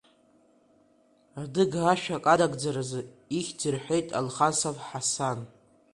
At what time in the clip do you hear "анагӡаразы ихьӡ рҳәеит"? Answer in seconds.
2.33-4.07